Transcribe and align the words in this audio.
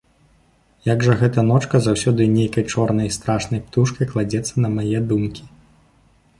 Як 0.93 1.03
жа 1.07 1.13
гэта 1.21 1.43
ночка 1.49 1.81
заўсёды 1.89 2.27
нейкай 2.37 2.65
чорнай 2.75 3.07
і 3.11 3.13
страшнай 3.19 3.63
птушкай 3.69 4.11
кладзецца 4.15 4.53
на 4.67 4.75
мае 4.79 4.99
думкі! 5.13 5.43